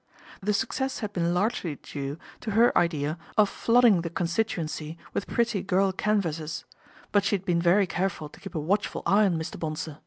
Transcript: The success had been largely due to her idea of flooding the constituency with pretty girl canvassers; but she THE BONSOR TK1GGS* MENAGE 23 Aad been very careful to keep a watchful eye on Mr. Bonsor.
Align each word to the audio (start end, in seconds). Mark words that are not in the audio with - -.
The 0.41 0.51
success 0.55 1.01
had 1.01 1.13
been 1.13 1.31
largely 1.31 1.75
due 1.75 2.17
to 2.39 2.51
her 2.57 2.75
idea 2.75 3.19
of 3.37 3.49
flooding 3.49 4.01
the 4.01 4.09
constituency 4.09 4.97
with 5.13 5.27
pretty 5.27 5.61
girl 5.61 5.91
canvassers; 5.91 6.65
but 7.11 7.23
she 7.23 7.37
THE 7.37 7.43
BONSOR 7.43 7.45
TK1GGS* 7.45 7.45
MENAGE 7.45 7.45
23 7.45 7.45
Aad 7.45 7.45
been 7.45 7.61
very 7.61 7.85
careful 7.85 8.29
to 8.29 8.39
keep 8.39 8.55
a 8.55 8.59
watchful 8.59 9.03
eye 9.05 9.25
on 9.27 9.37
Mr. 9.37 9.59
Bonsor. 9.59 9.99